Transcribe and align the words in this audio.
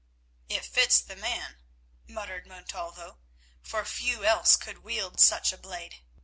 "It 0.49 0.65
fits 0.65 0.99
the 0.99 1.15
man," 1.15 1.57
muttered 2.07 2.47
Montalvo, 2.47 3.19
"for 3.61 3.85
few 3.85 4.25
else 4.25 4.55
could 4.55 4.79
wield 4.83 5.19
such 5.19 5.53
a 5.53 5.59
blade. 5.59 6.01